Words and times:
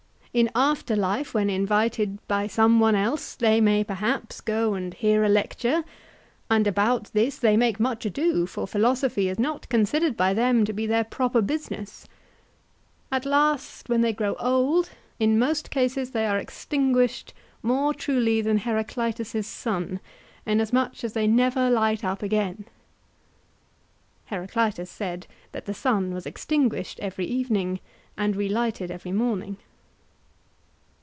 In 0.33 0.49
after 0.55 0.95
life 0.95 1.33
when 1.33 1.49
invited 1.49 2.25
by 2.29 2.47
some 2.47 2.79
one 2.79 2.95
else, 2.95 3.35
they 3.35 3.59
may, 3.59 3.83
perhaps, 3.83 4.39
go 4.39 4.75
and 4.75 4.93
hear 4.93 5.25
a 5.25 5.27
lecture, 5.27 5.83
and 6.49 6.65
about 6.65 7.11
this 7.11 7.37
they 7.37 7.57
make 7.57 7.81
much 7.81 8.05
ado, 8.05 8.45
for 8.47 8.65
philosophy 8.65 9.27
is 9.27 9.37
not 9.37 9.67
considered 9.67 10.15
by 10.15 10.33
them 10.33 10.63
to 10.63 10.71
be 10.71 10.87
their 10.87 11.03
proper 11.03 11.41
business: 11.41 12.07
at 13.11 13.25
last, 13.25 13.89
when 13.89 13.99
they 13.99 14.13
grow 14.13 14.35
old, 14.35 14.91
in 15.19 15.37
most 15.37 15.69
cases 15.69 16.11
they 16.11 16.25
are 16.25 16.37
extinguished 16.39 17.33
more 17.61 17.93
truly 17.93 18.39
than 18.39 18.59
Heracleitus' 18.59 19.45
sun, 19.45 19.99
inasmuch 20.45 21.03
as 21.03 21.11
they 21.11 21.27
never 21.27 21.69
light 21.69 22.05
up 22.05 22.23
again. 22.23 22.63
(Heraclitus 24.27 24.89
said 24.89 25.27
that 25.51 25.65
the 25.65 25.73
sun 25.73 26.13
was 26.13 26.25
extinguished 26.25 27.01
every 27.01 27.25
evening 27.25 27.81
and 28.15 28.37
relighted 28.37 28.89
every 28.89 29.11
morning.) 29.11 29.57